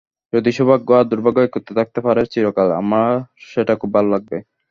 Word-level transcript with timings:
যদি 0.33 0.49
সৌভাগ্য 0.57 0.89
আর 0.93 1.05
দুর্ভাগ্য 1.11 1.39
একত্রে 1.43 1.73
থাকতে 1.79 1.99
পারে 2.05 2.21
চিরকাল, 2.33 2.69
আমার 2.81 3.11
সেটা 3.49 3.73
খুব 3.81 3.89
ভালো 3.95 4.09
লাগবে। 4.09 4.37